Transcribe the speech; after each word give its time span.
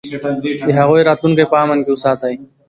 د 0.67 0.69
هغوی 0.79 1.01
راتلونکی 1.09 1.45
په 1.51 1.57
امن 1.63 1.79
کې 1.85 1.91
وساتئ. 1.93 2.35